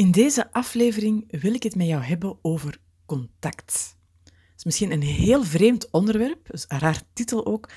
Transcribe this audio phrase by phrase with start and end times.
[0.00, 3.96] In deze aflevering wil ik het met jou hebben over contact.
[4.24, 7.70] Het is misschien een heel vreemd onderwerp, dus een raar titel ook.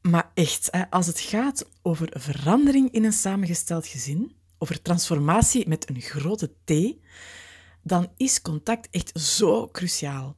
[0.00, 6.00] Maar echt, als het gaat over verandering in een samengesteld gezin, over transformatie met een
[6.00, 6.96] grote T,
[7.82, 10.36] dan is contact echt zo cruciaal.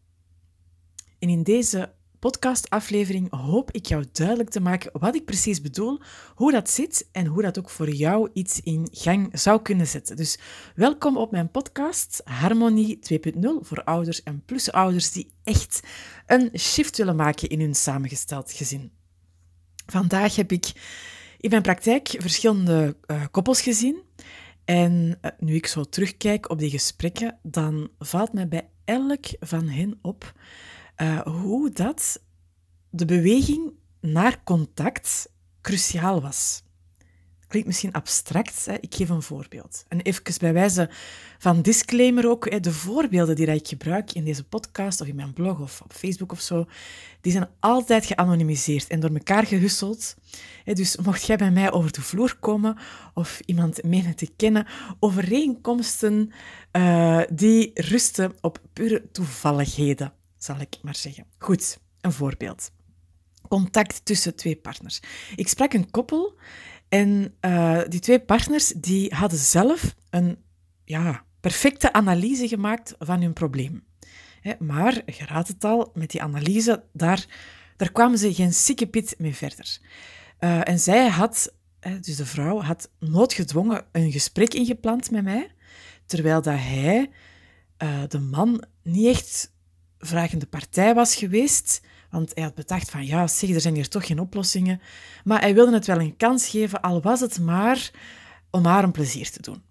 [1.19, 1.95] En in deze
[2.25, 6.01] podcastaflevering hoop ik jou duidelijk te maken wat ik precies bedoel,
[6.35, 10.17] hoe dat zit en hoe dat ook voor jou iets in gang zou kunnen zetten.
[10.17, 10.39] Dus
[10.75, 15.81] welkom op mijn podcast Harmonie 2.0 voor ouders en plusouders die echt
[16.27, 18.93] een shift willen maken in hun samengesteld gezin.
[19.87, 20.73] Vandaag heb ik
[21.39, 24.03] in mijn praktijk verschillende uh, koppels gezien.
[24.65, 29.69] En uh, nu ik zo terugkijk op die gesprekken, dan valt mij bij elk van
[29.69, 30.33] hen op
[30.97, 32.23] uh, hoe dat
[32.91, 35.29] de beweging naar contact
[35.61, 36.63] cruciaal was.
[37.49, 38.75] Klinkt misschien abstract, hè?
[38.81, 39.85] ik geef een voorbeeld.
[39.89, 40.91] En even bij wijze
[41.39, 45.33] van disclaimer ook, hè, de voorbeelden die ik gebruik in deze podcast of in mijn
[45.33, 46.67] blog of op Facebook of zo,
[47.21, 50.15] die zijn altijd geanonimiseerd en door elkaar gehusseld.
[50.65, 52.79] Dus mocht jij bij mij over de vloer komen
[53.15, 54.67] of iemand menen te kennen,
[54.99, 56.33] overeenkomsten
[56.73, 60.13] uh, die rusten op pure toevalligheden
[60.45, 61.27] zal ik maar zeggen.
[61.39, 62.71] Goed, een voorbeeld.
[63.49, 65.01] Contact tussen twee partners.
[65.37, 66.39] Ik sprak een koppel
[66.89, 70.39] en uh, die twee partners die hadden zelf een
[70.85, 73.85] ja, perfecte analyse gemaakt van hun probleem.
[74.59, 77.27] maar, je het al, met die analyse, daar,
[77.77, 79.79] daar kwamen ze geen sikkepit mee verder.
[80.41, 81.55] Uh, en zij had,
[82.01, 85.51] dus de vrouw, had noodgedwongen een gesprek ingepland met mij,
[86.07, 87.11] terwijl dat hij,
[87.83, 89.54] uh, de man, niet echt
[90.07, 91.81] vragende partij was geweest.
[92.11, 94.81] Want hij had bedacht van, ja, zeg, er zijn hier toch geen oplossingen.
[95.25, 97.91] Maar hij wilde het wel een kans geven, al was het maar
[98.51, 99.63] om haar een plezier te doen.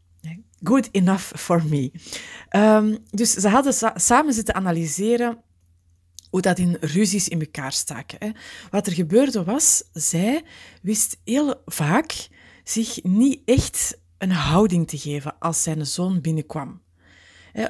[0.63, 1.91] Good enough for me.
[2.55, 5.37] Um, dus ze hadden samen zitten analyseren
[6.29, 8.17] hoe dat in ruzies in elkaar staken.
[8.19, 8.31] Hè.
[8.69, 10.43] Wat er gebeurde was, zij
[10.81, 12.27] wist heel vaak
[12.63, 16.82] zich niet echt een houding te geven als zijn zoon binnenkwam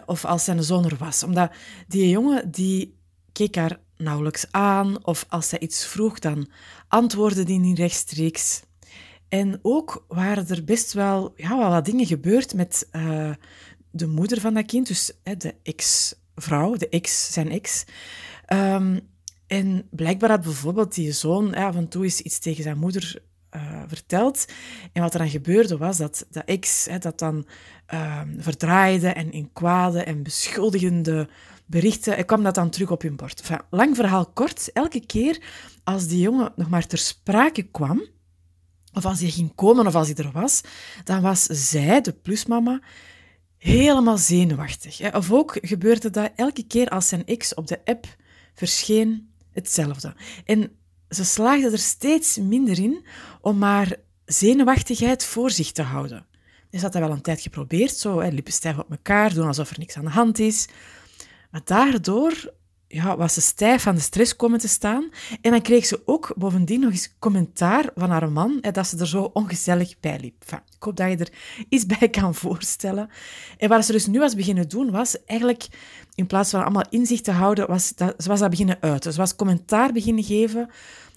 [0.05, 1.23] of als zijn zoon er was.
[1.23, 1.51] Omdat
[1.87, 2.97] die jongen die
[3.31, 6.49] keek haar nauwelijks aan, of als zij iets vroeg, dan
[6.87, 8.61] antwoordde die niet rechtstreeks.
[9.29, 13.33] En ook waren er best wel, ja, wel wat dingen gebeurd met uh,
[13.91, 17.83] de moeder van dat kind, dus hè, de ex-vrouw, de ex, zijn ex.
[18.53, 19.11] Um,
[19.47, 23.21] en blijkbaar had bijvoorbeeld die zoon af en toe eens iets tegen zijn moeder
[23.55, 24.45] uh, verteld.
[24.93, 27.45] En wat er dan gebeurde was dat de ex hè, dat dan
[27.93, 31.29] uh, verdraaide en in kwade en beschuldigende
[31.65, 33.49] berichten, en kwam dat dan terug op hun bord.
[33.69, 35.41] Lang verhaal kort, elke keer
[35.83, 38.03] als die jongen nog maar ter sprake kwam,
[38.93, 40.61] of als hij ging komen of als hij er was,
[41.03, 42.81] dan was zij, de plusmama,
[43.57, 44.97] helemaal zenuwachtig.
[44.97, 45.17] Hè.
[45.17, 48.15] Of ook gebeurde dat elke keer als zijn ex op de app
[48.53, 50.15] verscheen, hetzelfde.
[50.45, 50.71] En
[51.13, 53.05] ze slaagde er steeds minder in
[53.41, 56.25] om maar zenuwachtigheid voor zich te houden.
[56.69, 59.69] Dus had dat wel een tijd geprobeerd, zo hè, lippen stijf op elkaar, doen alsof
[59.69, 60.67] er niks aan de hand is.
[61.51, 62.53] Maar daardoor
[62.93, 65.09] ja, was ze stijf van de stress komen te staan.
[65.41, 68.97] En dan kreeg ze ook bovendien nog eens commentaar van haar man, hè, dat ze
[68.97, 70.43] er zo ongezellig bij liep.
[70.47, 71.31] Ik hoop dat je er
[71.69, 73.09] iets bij kan voorstellen.
[73.57, 75.67] En wat ze dus nu was beginnen doen, was eigenlijk,
[76.15, 79.13] in plaats van allemaal inzicht te houden, was dat, ze was dat beginnen uiten.
[79.13, 80.69] Ze was commentaar beginnen geven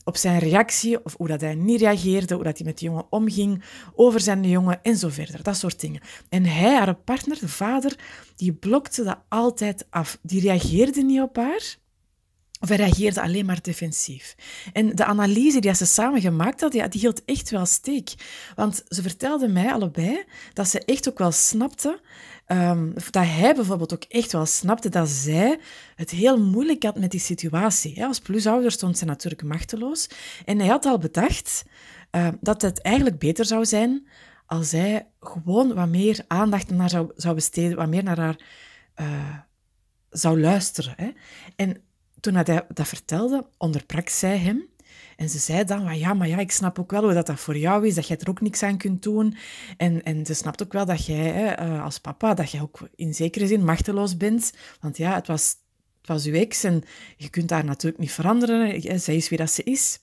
[0.07, 3.07] op zijn reactie, of hoe dat hij niet reageerde, hoe dat hij met de jongen
[3.11, 3.63] omging,
[3.95, 5.43] over zijn jongen en zo verder.
[5.43, 6.01] Dat soort dingen.
[6.29, 7.99] En hij, haar partner, de vader,
[8.37, 10.19] die blokte dat altijd af.
[10.23, 11.77] Die reageerde niet op haar.
[12.67, 14.35] Of hij reageerde alleen maar defensief.
[14.73, 18.15] En de analyse die ze samen gemaakt hadden, ja, die hield echt wel steek.
[18.55, 22.01] Want ze vertelden mij allebei dat ze echt ook wel snapte
[22.49, 25.59] Um, dat hij bijvoorbeeld ook echt wel snapte dat zij
[25.95, 28.05] het heel moeilijk had met die situatie.
[28.05, 30.09] Als plusouder stond ze natuurlijk machteloos.
[30.45, 31.65] En hij had al bedacht
[32.13, 34.07] uh, dat het eigenlijk beter zou zijn
[34.47, 38.41] als zij gewoon wat meer aandacht naar zou, zou besteden, wat meer naar haar
[38.97, 39.39] uh,
[40.11, 40.95] zou luisteren.
[40.97, 41.11] Hè.
[41.57, 41.83] En
[42.27, 44.69] toen hij dat vertelde, onderbrak zij hem
[45.17, 47.57] en ze zei dan, ja, maar ja, ik snap ook wel hoe dat, dat voor
[47.57, 49.37] jou is, dat jij er ook niks aan kunt doen.
[49.77, 53.15] En, en ze snapt ook wel dat jij eh, als papa, dat jij ook in
[53.15, 54.53] zekere zin machteloos bent.
[54.81, 55.57] Want ja, het was,
[55.99, 56.83] het was uw ex en
[57.17, 59.01] je kunt haar natuurlijk niet veranderen.
[59.01, 60.01] Zij is wie dat ze is.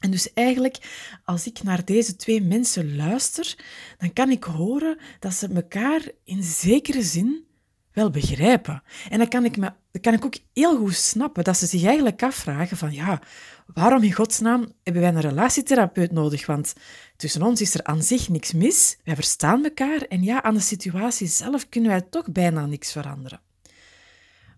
[0.00, 0.76] En dus eigenlijk,
[1.24, 3.58] als ik naar deze twee mensen luister,
[3.98, 7.47] dan kan ik horen dat ze elkaar in zekere zin
[7.92, 8.82] wel begrijpen.
[9.08, 12.22] En dan kan ik, me, kan ik ook heel goed snappen dat ze zich eigenlijk
[12.22, 13.20] afvragen van ja,
[13.66, 16.46] waarom in godsnaam hebben wij een relatietherapeut nodig?
[16.46, 16.74] Want
[17.16, 20.60] tussen ons is er aan zich niks mis, wij verstaan elkaar en ja, aan de
[20.60, 23.40] situatie zelf kunnen wij toch bijna niks veranderen.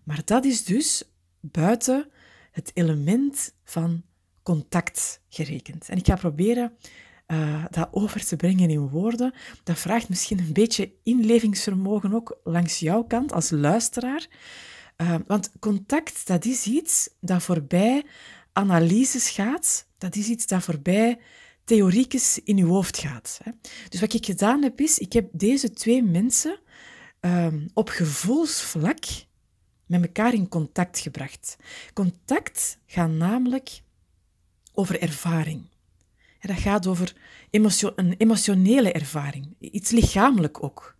[0.03, 1.03] Maar dat is dus
[1.39, 2.09] buiten
[2.51, 4.03] het element van
[4.43, 5.89] contact gerekend.
[5.89, 6.77] En ik ga proberen
[7.31, 9.33] uh, dat over te brengen in woorden.
[9.63, 14.27] Dat vraagt misschien een beetje inlevingsvermogen ook langs jouw kant als luisteraar.
[14.97, 18.05] Uh, want contact, dat is iets dat voorbij
[18.53, 19.87] analyses gaat.
[19.97, 21.19] Dat is iets dat voorbij
[21.63, 23.39] theoriekes in je hoofd gaat.
[23.43, 23.51] Hè.
[23.89, 26.59] Dus wat ik gedaan heb, is, ik heb deze twee mensen
[27.19, 29.03] um, op gevoelsvlak
[29.85, 31.57] met elkaar in contact gebracht.
[31.93, 33.81] Contact gaat namelijk
[34.73, 35.69] over ervaring.
[36.47, 37.13] Dat gaat over
[37.51, 40.95] een emotionele ervaring, iets lichamelijk ook.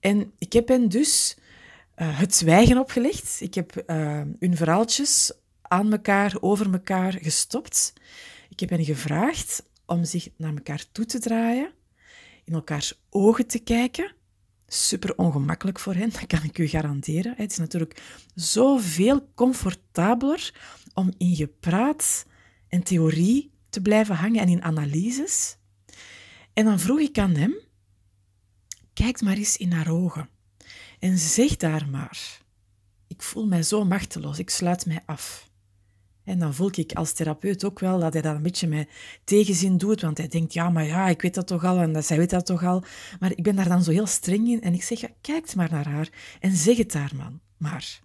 [0.00, 1.36] En ik heb hen dus
[1.96, 3.40] uh, het zwijgen opgelegd.
[3.40, 5.32] Ik heb uh, hun verhaaltjes
[5.62, 7.92] aan elkaar, over elkaar gestopt.
[8.48, 11.70] Ik heb hen gevraagd om zich naar elkaar toe te draaien,
[12.44, 14.14] in elkaars ogen te kijken
[14.74, 17.34] super ongemakkelijk voor hen, dat kan ik u garanderen.
[17.36, 18.02] Het is natuurlijk
[18.34, 20.54] zoveel comfortabeler
[20.94, 22.26] om in gepraat
[22.68, 25.56] en theorie te blijven hangen en in analyses.
[26.52, 27.54] En dan vroeg ik aan hem,
[28.92, 30.28] kijk maar eens in haar ogen
[30.98, 32.42] en zeg daar maar.
[33.06, 35.50] Ik voel mij zo machteloos, ik sluit mij af.
[36.24, 38.88] En dan voel ik als therapeut ook wel dat hij dat een beetje met
[39.24, 42.16] tegenzin doet, want hij denkt, ja, maar ja, ik weet dat toch al en zij
[42.16, 42.84] weet dat toch al.
[43.20, 45.88] Maar ik ben daar dan zo heel streng in en ik zeg, kijk maar naar
[45.88, 46.08] haar
[46.40, 48.03] en zeg het daar, man, maar.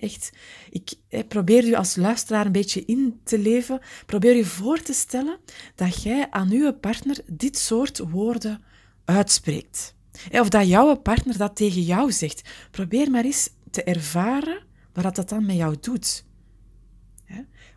[0.00, 0.30] Echt,
[0.70, 0.94] ik
[1.28, 3.80] probeer u als luisteraar een beetje in te leven.
[4.06, 5.38] Probeer je voor te stellen
[5.74, 8.62] dat jij aan uw partner dit soort woorden
[9.04, 9.94] uitspreekt.
[10.30, 12.50] Of dat jouw partner dat tegen jou zegt.
[12.70, 14.62] Probeer maar eens te ervaren
[14.92, 16.24] wat dat dan met jou doet.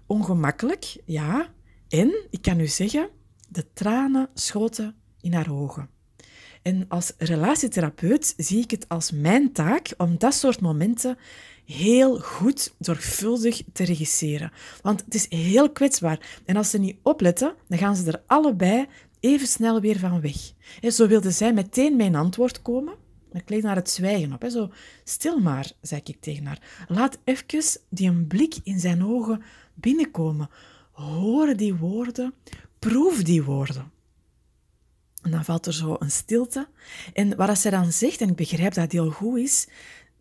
[0.07, 1.53] Ongemakkelijk, ja.
[1.88, 3.09] En, ik kan u zeggen,
[3.50, 5.89] de tranen schoten in haar ogen.
[6.62, 11.17] En als relatietherapeut zie ik het als mijn taak om dat soort momenten
[11.65, 14.51] heel goed, zorgvuldig te regisseren.
[14.81, 16.41] Want het is heel kwetsbaar.
[16.45, 18.88] En als ze niet opletten, dan gaan ze er allebei
[19.19, 20.53] even snel weer van weg.
[20.94, 22.94] zo wilde zij meteen mijn antwoord komen.
[23.31, 24.45] Ik leed naar het zwijgen op.
[24.50, 24.69] Zo,
[25.03, 26.85] stil maar, zei ik tegen haar.
[26.88, 30.50] Laat even die een blik in zijn ogen binnenkomen.
[30.91, 32.33] Hoor die woorden,
[32.79, 33.91] proef die woorden.
[35.21, 36.67] En dan valt er zo een stilte.
[37.13, 39.67] En wat zij dan zegt, en ik begrijp dat het heel goed is,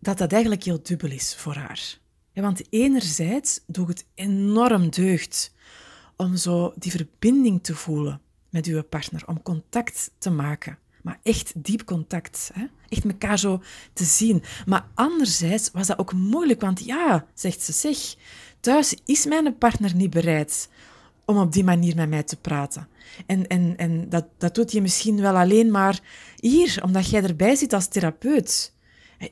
[0.04, 1.98] dat dat eigenlijk heel dubbel is voor haar.
[2.32, 5.52] want enerzijds doet het enorm deugd
[6.16, 8.20] om zo die verbinding te voelen
[8.50, 10.78] met uw partner, om contact te maken.
[11.02, 12.50] Maar echt diep contact.
[12.54, 12.64] Hè?
[12.88, 13.62] Echt elkaar zo
[13.92, 14.42] te zien.
[14.66, 17.96] Maar anderzijds was dat ook moeilijk, want ja, zegt ze, zeg,
[18.60, 20.68] thuis is mijn partner niet bereid
[21.24, 22.88] om op die manier met mij te praten.
[23.26, 26.00] En, en, en dat, dat doet je misschien wel alleen maar
[26.36, 28.73] hier, omdat jij erbij zit als therapeut.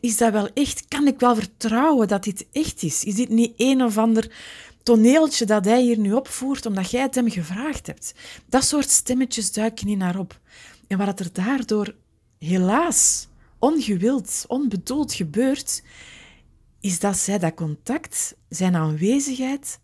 [0.01, 0.89] Is dat wel echt?
[0.89, 3.05] Kan ik wel vertrouwen dat dit echt is?
[3.05, 4.33] Is dit niet een of ander
[4.83, 8.15] toneeltje dat hij hier nu opvoert omdat jij het hem gevraagd hebt?
[8.49, 10.41] Dat soort stemmetjes duiken niet naar op.
[10.89, 11.95] En wat er daardoor
[12.39, 13.29] helaas
[13.59, 15.83] ongewild, onbedoeld gebeurt,
[16.81, 19.81] is dat zij dat contact, zijn aanwezigheid,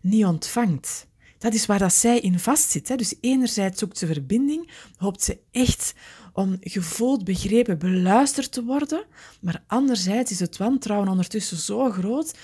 [0.00, 1.06] niet ontvangt.
[1.38, 2.98] Dat is waar dat zij in vastzit.
[2.98, 5.94] Dus enerzijds zoekt ze verbinding, hoopt ze echt
[6.36, 9.04] om gevoeld, begrepen, beluisterd te worden,
[9.40, 12.34] maar anderzijds is het wantrouwen ondertussen zo groot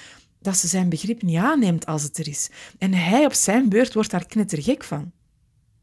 [0.40, 2.50] dat ze zijn begrip niet aanneemt als het er is.
[2.78, 5.12] En hij op zijn beurt wordt daar knettergek van.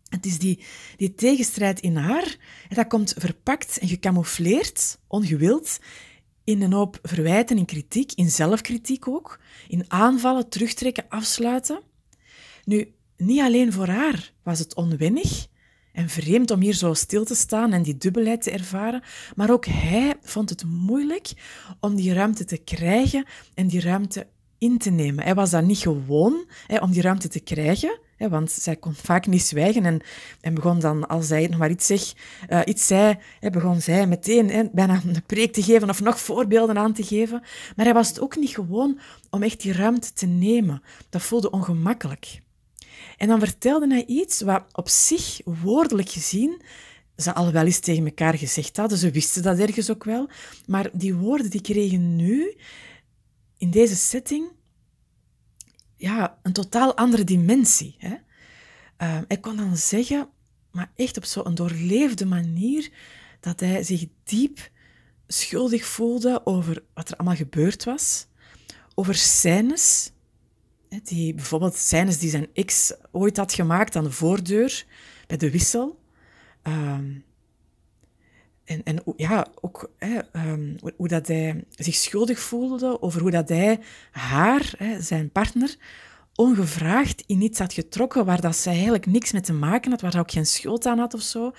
[0.09, 0.63] Het is die,
[0.97, 2.37] die tegenstrijd in haar,
[2.69, 5.79] dat komt verpakt en gecamoufleerd, ongewild,
[6.43, 11.81] in een hoop verwijten en kritiek, in zelfkritiek ook, in aanvallen, terugtrekken, afsluiten.
[12.63, 15.47] Nu, niet alleen voor haar was het onwennig
[15.93, 19.03] en vreemd om hier zo stil te staan en die dubbelheid te ervaren,
[19.35, 21.31] maar ook hij vond het moeilijk
[21.79, 24.27] om die ruimte te krijgen en die ruimte
[24.57, 25.23] in te nemen.
[25.23, 28.93] Hij was dat niet gewoon hè, om die ruimte te krijgen, hè, want zij kon
[28.93, 30.01] vaak niet zwijgen en,
[30.41, 32.13] en begon dan, als hij nog maar iets, zeg,
[32.49, 36.19] uh, iets zei, hè, begon zij meteen hè, bijna een preek te geven of nog
[36.19, 37.41] voorbeelden aan te geven.
[37.75, 40.81] Maar hij was het ook niet gewoon om echt die ruimte te nemen.
[41.09, 42.41] Dat voelde ongemakkelijk.
[43.19, 46.61] En dan vertelde hij iets wat op zich, woordelijk gezien,
[47.17, 48.97] ze al wel eens tegen elkaar gezegd hadden.
[48.97, 50.29] Ze wisten dat ergens ook wel.
[50.65, 52.55] Maar die woorden die kregen nu
[53.57, 54.51] in deze setting
[55.95, 57.95] ja, een totaal andere dimensie.
[57.97, 58.15] Hè?
[59.01, 60.29] Uh, ik kon dan zeggen,
[60.71, 62.91] maar echt op zo'n doorleefde manier,
[63.39, 64.71] dat hij zich diep
[65.27, 68.27] schuldig voelde over wat er allemaal gebeurd was,
[68.95, 70.11] over scènes,
[71.03, 74.85] die, bijvoorbeeld scènes die zijn ex ooit had gemaakt aan de voordeur
[75.27, 75.99] bij de wissel.
[76.61, 77.11] Ehm,
[78.63, 80.19] en, en ja, ook hè,
[80.51, 83.79] um, hoe, dat hij zich schuldig voelde over hoe dat hij
[84.11, 85.75] haar, hè, zijn partner,
[86.35, 90.11] ongevraagd in iets had getrokken waar dat zij eigenlijk niks mee te maken had, waar
[90.11, 91.51] hij ook geen schuld aan had of zo.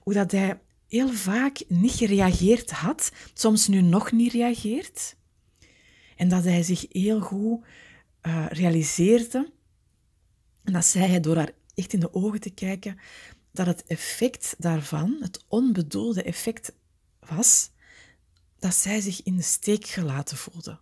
[0.00, 5.16] Hoe dat hij heel vaak niet gereageerd had, soms nu nog niet reageert.
[6.16, 7.64] En dat hij zich heel goed
[8.26, 9.52] uh, realiseerde,
[10.64, 12.98] en dat zei hij door haar echt in de ogen te kijken,
[13.52, 16.72] dat het effect daarvan, het onbedoelde effect,
[17.18, 17.70] was
[18.58, 20.80] dat zij zich in de steek gelaten voelde.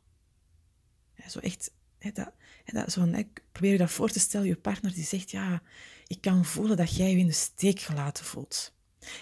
[1.28, 2.32] zo echt, dat,
[2.64, 5.62] dat, zo, ik probeer je dat voor te stellen, je partner die zegt, ja,
[6.06, 8.72] ik kan voelen dat jij je in de steek gelaten voelt.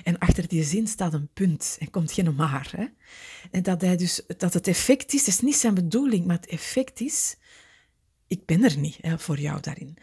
[0.04, 2.72] En achter die zin staat een punt en komt geen maar.
[2.76, 2.86] Hè?
[3.50, 6.46] En dat, hij dus, dat het effect is, dat is niet zijn bedoeling, maar het
[6.46, 7.36] effect is,
[8.30, 9.96] ik ben er niet hè, voor jou daarin.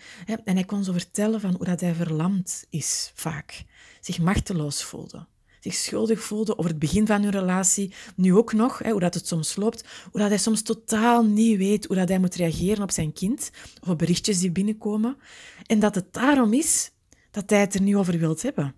[0.43, 3.63] En hij kon zo vertellen van hoe dat hij verlamd is, vaak.
[4.01, 5.25] Zich machteloos voelde.
[5.59, 9.13] Zich schuldig voelde over het begin van hun relatie, nu ook nog, hè, hoe dat
[9.13, 12.83] het soms loopt, hoe dat hij soms totaal niet weet hoe dat hij moet reageren
[12.83, 15.17] op zijn kind, of op berichtjes die binnenkomen.
[15.65, 16.91] En dat het daarom is
[17.31, 18.75] dat hij het er niet over wilt hebben.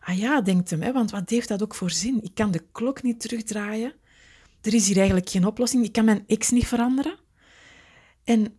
[0.00, 2.22] Ah ja, denkt hem, hè, want wat heeft dat ook voor zin?
[2.22, 3.94] Ik kan de klok niet terugdraaien.
[4.60, 5.84] Er is hier eigenlijk geen oplossing.
[5.84, 7.18] Ik kan mijn ex niet veranderen.
[8.24, 8.58] En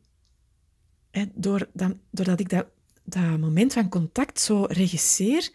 [1.36, 2.66] door dan, doordat ik dat,
[3.04, 5.50] dat moment van contact zo regisseer,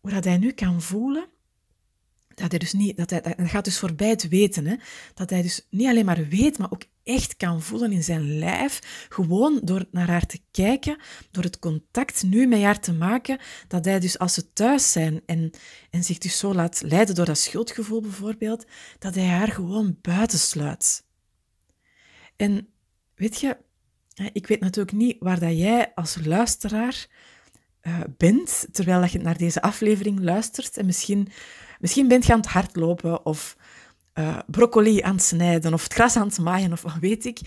[0.00, 1.26] hoe dat hij nu kan voelen,
[2.34, 4.76] dat hij dus niet, dat hij, dat gaat dus voorbij het weten, hè,
[5.14, 9.06] dat hij dus niet alleen maar weet, maar ook echt kan voelen in zijn lijf,
[9.08, 13.84] gewoon door naar haar te kijken, door het contact nu met haar te maken, dat
[13.84, 15.50] hij dus als ze thuis zijn en,
[15.90, 18.66] en zich dus zo laat leiden door dat schuldgevoel bijvoorbeeld,
[18.98, 21.04] dat hij haar gewoon buitensluit.
[22.36, 22.68] En
[23.14, 23.56] weet je,
[24.32, 27.06] ik weet natuurlijk niet waar dat jij als luisteraar
[27.82, 31.28] uh, bent, terwijl dat je naar deze aflevering luistert en misschien,
[31.80, 33.56] misschien bent je aan het hardlopen of
[34.14, 37.38] uh, broccoli aan het snijden of het gras aan het maaien of wat weet ik.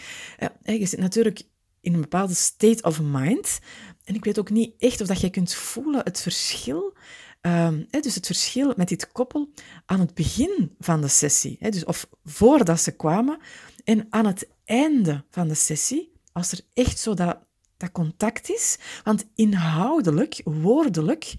[0.64, 1.44] Je zit natuurlijk
[1.82, 3.60] in een bepaalde state of mind.
[4.04, 6.94] En ik weet ook niet echt of dat je kunt voelen het verschil.
[7.42, 9.50] Uh, dus het verschil met dit koppel
[9.86, 11.58] aan het begin van de sessie.
[11.60, 13.38] Dus of voordat ze kwamen
[13.84, 17.38] en aan het einde van de sessie, als er echt zo dat,
[17.78, 18.78] dat contact is.
[19.04, 21.36] Want inhoudelijk, woordelijk,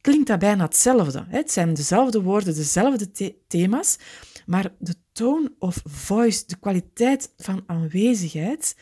[0.00, 1.24] klinkt dat bijna hetzelfde.
[1.28, 3.98] Het zijn dezelfde woorden, dezelfde thema's,
[4.46, 8.76] maar de tone of voice, de kwaliteit van aanwezigheid,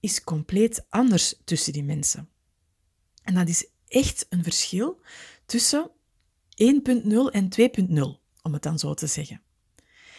[0.00, 2.28] is compleet anders tussen die mensen.
[3.22, 5.00] En dat is echt een verschil
[5.46, 8.02] tussen 1.0 en 2.0,
[8.42, 9.42] om het dan zo te zeggen.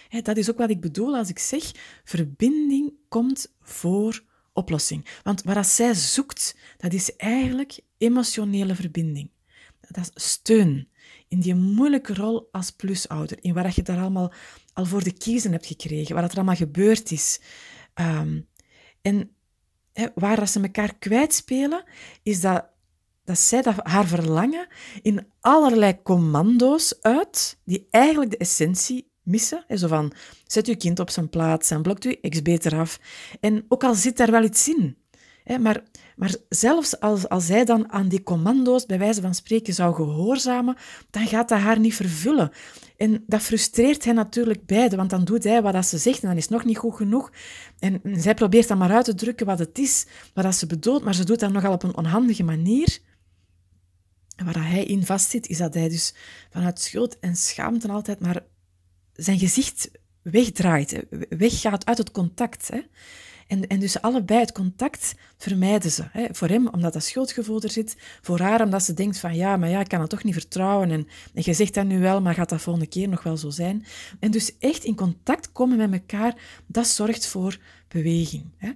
[0.09, 1.71] Dat is ook wat ik bedoel als ik zeg,
[2.03, 4.27] verbinding komt voor
[4.59, 5.05] oplossing.
[5.23, 9.31] Want wat zij zoekt, dat is eigenlijk emotionele verbinding.
[9.79, 10.89] Dat is steun
[11.27, 14.33] in die moeilijke rol als plusouder, in waar je daar allemaal
[14.73, 17.39] al voor de kiezen hebt gekregen, wat er allemaal gebeurd is.
[17.95, 18.47] Um,
[19.01, 19.31] en
[20.15, 21.83] waar dat ze elkaar kwijtspelen,
[22.23, 22.65] is dat,
[23.23, 24.67] dat zij dat, haar verlangen
[25.01, 29.65] in allerlei commando's uit, die eigenlijk de essentie missen.
[29.69, 30.11] Zo van,
[30.47, 32.99] zet je kind op zijn plaats en blokt je ex beter af.
[33.39, 34.97] En ook al zit daar wel iets in,
[35.59, 35.83] maar
[36.19, 40.75] maar zelfs als, als zij dan aan die commando's, bij wijze van spreken, zou gehoorzamen,
[41.09, 42.51] dan gaat dat haar niet vervullen.
[42.97, 46.37] En dat frustreert hij natuurlijk beide, want dan doet hij wat ze zegt en dan
[46.37, 47.31] is nog niet goed genoeg.
[47.79, 51.15] En zij probeert dan maar uit te drukken wat het is, wat ze bedoelt, maar
[51.15, 52.99] ze doet dat nogal op een onhandige manier.
[54.35, 56.13] En waar hij in vastzit, is dat hij dus
[56.49, 58.43] vanuit schuld en schaamte altijd maar
[59.19, 62.67] zijn gezicht wegdraait, weggaat uit het contact.
[62.67, 62.81] Hè.
[63.47, 66.03] En, en dus allebei het contact vermijden ze.
[66.11, 66.25] Hè.
[66.31, 69.69] Voor hem omdat dat schuldgevoel er zit, voor haar omdat ze denkt van ja, maar
[69.69, 70.91] ja, ik kan het toch niet vertrouwen.
[70.91, 73.49] En, en je zegt dat nu wel, maar gaat dat volgende keer nog wel zo
[73.49, 73.85] zijn?
[74.19, 76.35] En dus echt in contact komen met elkaar,
[76.67, 77.57] dat zorgt voor
[77.87, 78.45] beweging.
[78.57, 78.71] Hè.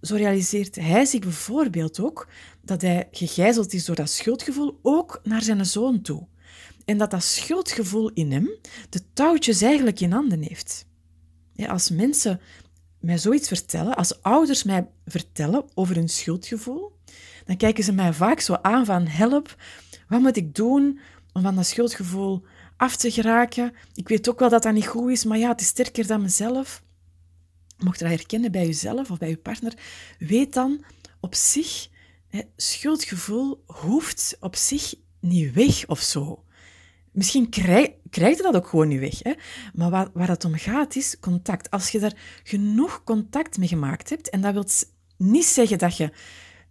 [0.00, 2.28] Zo realiseert hij zich bijvoorbeeld ook
[2.62, 6.26] dat hij gegijzeld is door dat schuldgevoel, ook naar zijn zoon toe.
[6.84, 8.50] En dat dat schuldgevoel in hem
[8.88, 10.86] de touwtjes eigenlijk in handen heeft.
[11.66, 12.40] als mensen
[13.00, 16.92] mij zoiets vertellen, als ouders mij vertellen over hun schuldgevoel,
[17.44, 19.56] dan kijken ze mij vaak zo aan van help,
[20.08, 21.00] wat moet ik doen
[21.32, 22.44] om van dat schuldgevoel
[22.76, 23.72] af te geraken?
[23.94, 26.22] Ik weet ook wel dat dat niet goed is, maar ja, het is sterker dan
[26.22, 26.82] mezelf.
[27.78, 29.74] Mocht je dat herkennen bij jezelf of bij je partner,
[30.18, 30.84] weet dan
[31.20, 31.88] op zich,
[32.28, 36.44] hè, schuldgevoel hoeft op zich niet weg of zo.
[37.14, 39.22] Misschien krijg, je dat ook gewoon niet weg.
[39.22, 39.32] Hè?
[39.74, 41.70] Maar waar, waar het om gaat is contact.
[41.70, 44.66] Als je daar genoeg contact mee gemaakt hebt, en dat wil
[45.16, 46.10] niet zeggen dat je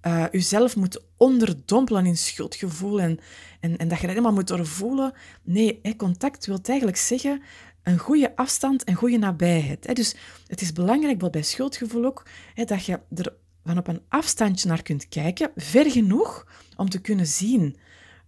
[0.07, 3.19] uh, jezelf moet onderdompelen in schuldgevoel en,
[3.59, 5.13] en, en dat je dat helemaal moet doorvoelen.
[5.43, 7.41] Nee, hè, contact wil eigenlijk zeggen
[7.83, 9.95] een goede afstand en goede nabijheid.
[9.95, 10.15] Dus
[10.47, 12.25] het is belangrijk, bij schuldgevoel ook,
[12.65, 13.33] dat je er
[13.63, 17.77] van op een afstandje naar kunt kijken, ver genoeg om te kunnen zien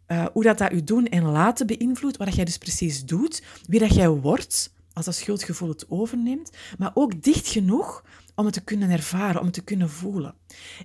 [0.07, 3.79] uh, hoe dat, dat je doen en laten beïnvloedt, wat jij dus precies doet, wie
[3.79, 8.03] dat jij wordt als dat schuldgevoel het overneemt, maar ook dicht genoeg
[8.35, 10.35] om het te kunnen ervaren, om het te kunnen voelen.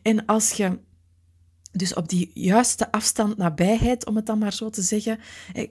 [0.03, 0.79] En als je
[1.73, 5.19] dus op die juiste afstand, nabijheid, om het dan maar zo te zeggen,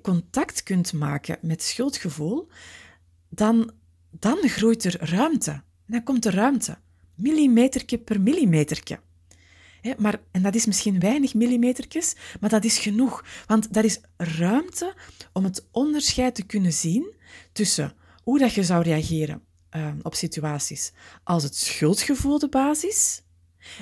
[0.01, 2.47] contact kunt maken met schuldgevoel,
[3.29, 3.71] dan,
[4.11, 5.61] dan groeit er ruimte.
[5.85, 6.77] dan komt er ruimte.
[7.15, 8.21] Millimetertje per
[9.97, 13.25] maar, en dat is misschien weinig millimetertjes, maar dat is genoeg.
[13.45, 14.95] Want dat is ruimte
[15.33, 17.13] om het onderscheid te kunnen zien
[17.51, 17.93] tussen
[18.23, 19.41] hoe dat je zou reageren
[19.75, 20.91] uh, op situaties
[21.23, 23.21] als het schuldgevoel de basis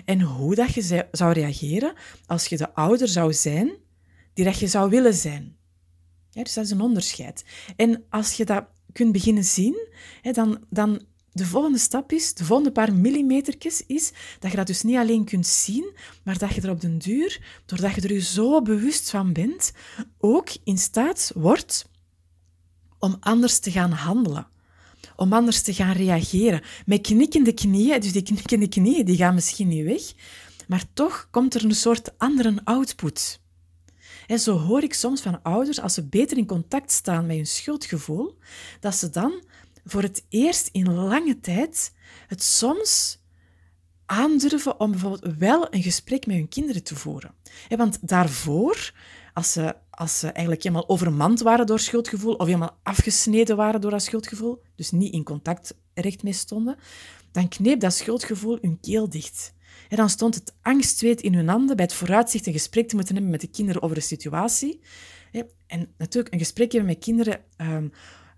[0.06, 1.94] en hoe dat je zou reageren
[2.25, 3.72] als je de ouder zou zijn
[4.34, 5.56] die dat je zou willen zijn.
[6.32, 7.46] Dus dat is een onderscheid.
[7.75, 9.88] En als je dat kunt beginnen zien,
[10.22, 11.01] dan, dan
[11.38, 15.25] de volgende stap is, de volgende paar millimetertjes is, dat je dat dus niet alleen
[15.25, 15.91] kunt zien,
[16.24, 19.72] maar dat je er op den duur, doordat je er je zo bewust van bent,
[20.17, 21.89] ook in staat wordt
[23.00, 24.48] om anders te gaan handelen.
[25.15, 26.62] Om anders te gaan reageren.
[26.86, 30.01] Met knikkende knieën, dus die knikkende knieën die gaan misschien niet weg,
[30.67, 33.39] maar toch komt er een soort andere output.
[34.27, 37.48] En zo hoor ik soms van ouders, als ze beter in contact staan met hun
[37.48, 38.38] schuldgevoel,
[38.79, 39.41] dat ze dan
[39.88, 41.94] voor het eerst in lange tijd
[42.27, 43.20] het soms
[44.06, 47.34] aandurven om bijvoorbeeld wel een gesprek met hun kinderen te voeren.
[47.70, 48.94] Want daarvoor,
[49.34, 53.91] als ze, als ze eigenlijk helemaal overmand waren door schuldgevoel of helemaal afgesneden waren door
[53.91, 56.75] dat schuldgevoel, dus niet in contact recht mee stonden,
[57.32, 59.53] dan kneep dat schuldgevoel hun keel dicht.
[59.89, 63.13] En dan stond het angstzweet in hun handen bij het vooruitzicht een gesprek te moeten
[63.13, 64.79] hebben met de kinderen over de situatie.
[65.67, 67.91] En natuurlijk, een gesprek hebben met kinderen um,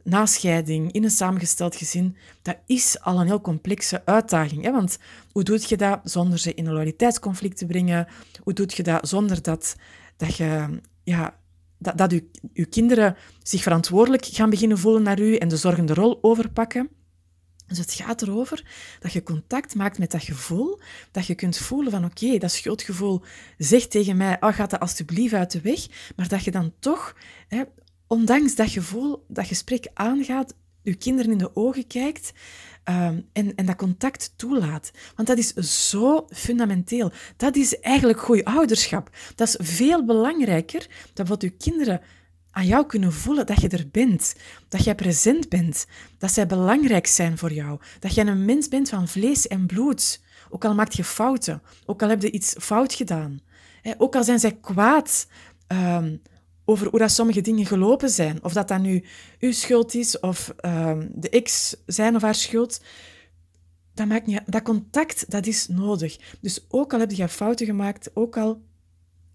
[0.03, 4.63] na scheiding, in een samengesteld gezin, dat is al een heel complexe uitdaging.
[4.63, 4.71] Hè?
[4.71, 4.97] Want
[5.31, 8.07] hoe doe je dat zonder ze in een loyaliteitsconflict te brengen?
[8.43, 9.75] Hoe doe je dat zonder dat,
[10.17, 10.79] dat je...
[11.03, 11.37] Ja,
[11.77, 12.21] dat, dat uw,
[12.53, 16.89] uw kinderen zich verantwoordelijk gaan beginnen voelen naar u en de zorgende rol overpakken.
[17.69, 18.65] Dus het gaat erover
[18.99, 20.79] dat je contact maakt met dat gevoel,
[21.11, 23.21] dat je kunt voelen van oké, dat schuldgevoel
[23.57, 27.15] zegt tegen mij, oh, ga dat alsjeblieft uit de weg, maar dat je dan toch,
[27.47, 27.63] hè,
[28.09, 32.31] ondanks dat gevoel, dat gesprek aangaat, je kinderen in de ogen kijkt
[32.85, 34.91] um, en, en dat contact toelaat.
[35.15, 35.53] Want dat is
[35.87, 37.11] zo fundamenteel.
[37.37, 39.09] Dat is eigenlijk goed ouderschap.
[39.35, 42.01] Dat is veel belangrijker dan wat je kinderen
[42.51, 44.35] aan jou kunnen voelen dat je er bent,
[44.67, 45.85] dat jij present bent,
[46.17, 50.21] dat zij belangrijk zijn voor jou, dat jij een mens bent van vlees en bloed.
[50.49, 53.41] Ook al maak je fouten, ook al heb je iets fout gedaan,
[53.97, 55.27] ook al zijn zij kwaad
[55.67, 56.21] um,
[56.69, 59.03] over hoe dat sommige dingen gelopen zijn, of dat dat nu
[59.39, 62.81] uw schuld is of um, de ex zijn of haar schuld,
[63.93, 66.17] dat, maakt niet, dat contact dat is nodig.
[66.41, 68.61] Dus ook al heb je fouten gemaakt, ook al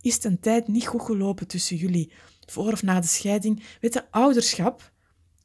[0.00, 2.12] is het een tijd niet goed gelopen tussen jullie,
[2.46, 3.62] voor of na de scheiding.
[3.80, 4.92] Weet ouderschap,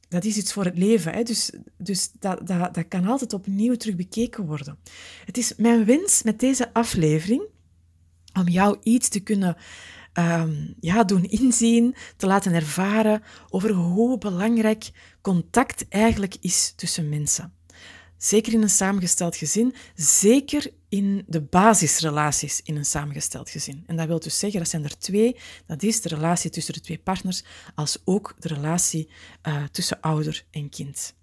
[0.08, 1.12] dat is iets voor het leven.
[1.12, 1.22] Hè?
[1.22, 4.78] Dus, dus dat, dat, dat kan altijd opnieuw terug bekeken worden.
[5.24, 7.42] Het is mijn wens met deze aflevering
[8.32, 9.56] om jou iets te kunnen
[10.14, 17.52] um, ja, doen inzien, te laten ervaren over hoe belangrijk contact eigenlijk is tussen mensen.
[18.16, 23.84] Zeker in een samengesteld gezin, zeker in de basisrelaties in een samengesteld gezin.
[23.86, 25.36] En dat wil dus zeggen, dat zijn er twee.
[25.66, 27.44] Dat is de relatie tussen de twee partners,
[27.74, 29.10] als ook de relatie
[29.48, 31.14] uh, tussen ouder en kind.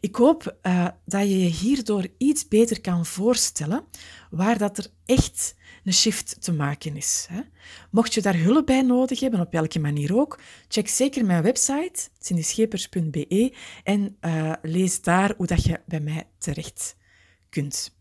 [0.00, 3.84] Ik hoop uh, dat je je hierdoor iets beter kan voorstellen
[4.30, 5.54] waar dat er echt
[5.88, 7.26] een shift te maken is.
[7.30, 7.40] Hè.
[7.90, 12.08] Mocht je daar hulp bij nodig hebben, op welke manier ook, check zeker mijn website,
[12.18, 16.96] cindyschepers.be, en uh, lees daar hoe dat je bij mij terecht
[17.50, 17.96] kunt.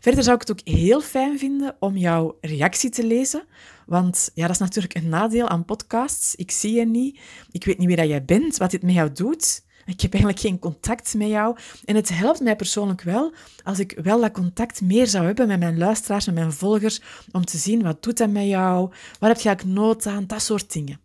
[0.00, 3.44] Verder zou ik het ook heel fijn vinden om jouw reactie te lezen.
[3.86, 6.34] Want ja, dat is natuurlijk een nadeel aan podcasts.
[6.34, 7.20] Ik zie je niet.
[7.50, 9.62] Ik weet niet wie dat jij bent, wat dit met jou doet.
[9.86, 11.56] Ik heb eigenlijk geen contact met jou.
[11.84, 15.58] En het helpt mij persoonlijk wel als ik wel dat contact meer zou hebben met
[15.58, 17.00] mijn luisteraars, met mijn volgers,
[17.32, 20.42] om te zien wat doet dat met jou, waar heb je eigenlijk nood aan, dat
[20.42, 21.00] soort dingen.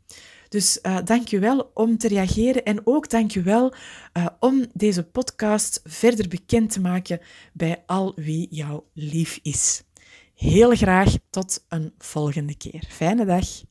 [0.49, 3.73] Dus uh, dank je wel om te reageren en ook dank je wel
[4.17, 7.19] uh, om deze podcast verder bekend te maken
[7.53, 9.83] bij al wie jou lief is.
[10.35, 12.83] Heel graag tot een volgende keer.
[12.89, 13.68] Fijne dag.